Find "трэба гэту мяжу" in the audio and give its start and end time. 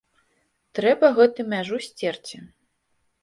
0.77-1.77